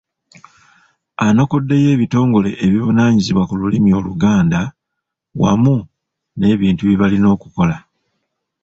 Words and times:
Anokoddeyo 1.25 1.89
ebitongole 1.95 2.49
ebivunaanyizibwa 2.65 3.43
ku 3.49 3.55
lulimi 3.59 3.89
Oluganda 3.99 4.61
wamu 5.41 5.75
n’ebintu 6.39 6.81
bye 6.85 6.99
birina 6.99 7.27
okukola. 7.35 7.77